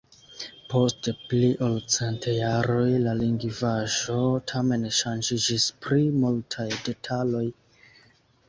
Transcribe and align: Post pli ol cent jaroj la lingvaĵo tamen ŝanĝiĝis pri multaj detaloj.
Post 0.71 1.09
pli 1.33 1.49
ol 1.65 1.75
cent 1.95 2.25
jaroj 2.37 2.87
la 3.03 3.13
lingvaĵo 3.19 4.17
tamen 4.53 4.89
ŝanĝiĝis 5.01 5.69
pri 5.85 6.03
multaj 6.25 6.67
detaloj. 6.89 7.45